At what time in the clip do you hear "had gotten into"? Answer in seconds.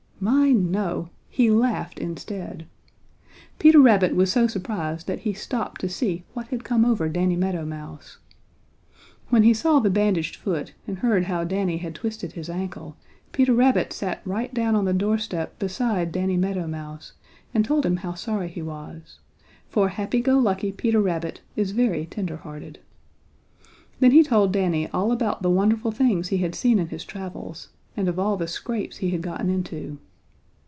29.09-29.97